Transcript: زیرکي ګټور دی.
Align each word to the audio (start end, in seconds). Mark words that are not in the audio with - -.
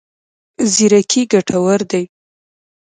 زیرکي 0.73 1.21
ګټور 1.31 1.79
دی. 1.91 2.03